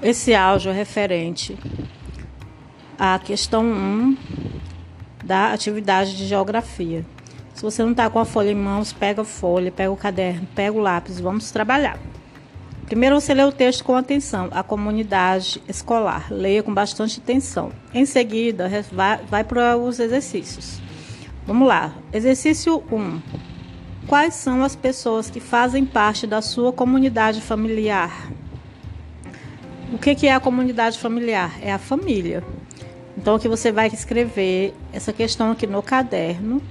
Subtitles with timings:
[0.00, 1.58] Esse áudio é referente
[2.96, 4.16] à questão 1
[5.24, 7.04] da atividade de geografia.
[7.52, 10.46] Se você não está com a folha em mãos, pega a folha, pega o caderno,
[10.54, 11.98] pega o lápis, vamos trabalhar.
[12.86, 16.28] Primeiro você lê o texto com atenção, a comunidade escolar.
[16.30, 17.72] Leia com bastante atenção.
[17.92, 20.80] Em seguida, vai, vai para os exercícios.
[21.44, 21.92] Vamos lá.
[22.12, 23.20] Exercício 1.
[24.06, 28.30] Quais são as pessoas que fazem parte da sua comunidade familiar?
[29.90, 31.58] O que, é a comunidade familiar?
[31.62, 32.44] É a família.
[33.16, 36.62] Então, aqui você vai escrever essa questão aqui no caderno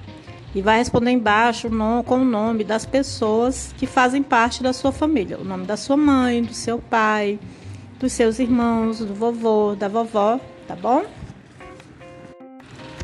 [0.54, 1.68] e vai responder embaixo
[2.06, 5.40] com o nome das pessoas que fazem parte da sua família.
[5.40, 7.40] O nome da sua mãe, do seu pai,
[8.00, 11.04] dos seus irmãos, do vovô, da vovó, tá bom?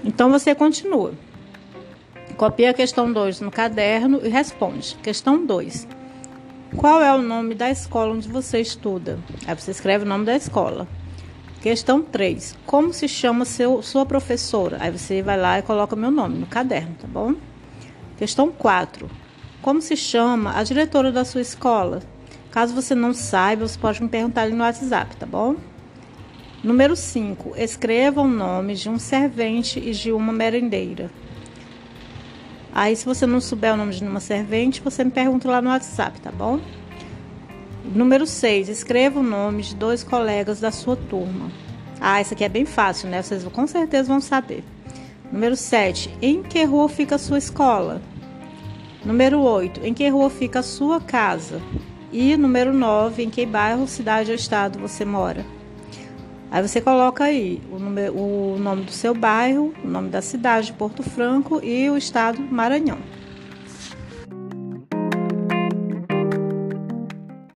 [0.03, 1.15] Então, você continua.
[2.37, 4.95] Copia a questão 2 no caderno e responde.
[5.01, 5.87] Questão 2.
[6.77, 9.19] Qual é o nome da escola onde você estuda?
[9.45, 10.87] Aí você escreve o nome da escola.
[11.61, 12.57] Questão 3.
[12.65, 14.77] Como se chama seu, sua professora?
[14.79, 17.35] Aí você vai lá e coloca meu nome no caderno, tá bom?
[18.17, 19.09] Questão 4.
[19.61, 22.01] Como se chama a diretora da sua escola?
[22.51, 25.55] Caso você não saiba, você pode me perguntar ali no WhatsApp, tá bom?
[26.63, 27.53] Número 5.
[27.55, 31.09] Escreva o nome de um servente e de uma merendeira.
[32.75, 35.69] Aí, se você não souber o nome de uma servente, você me pergunta lá no
[35.69, 36.59] WhatsApp, tá bom?
[37.85, 38.67] Número 6.
[38.67, 41.51] Escreva o nome de dois colegas da sua turma.
[42.01, 43.21] Ah, isso aqui é bem fácil, né?
[43.21, 44.63] Vocês com certeza vão saber.
[45.31, 46.17] Número 7.
[46.19, 48.01] Em que rua fica a sua escola?
[49.05, 49.85] Número 8.
[49.85, 51.61] Em que rua fica a sua casa?
[52.11, 53.23] E número 9.
[53.23, 55.45] Em que bairro, cidade ou estado você mora?
[56.53, 60.71] Aí você coloca aí o, número, o nome do seu bairro, o nome da cidade,
[60.71, 62.99] Porto Franco e o estado Maranhão.